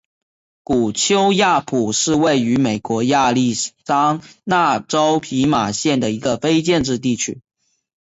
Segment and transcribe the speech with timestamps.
[0.63, 7.39] 古丘亚普是位于美国亚利桑那州皮马县的一个非建制地区。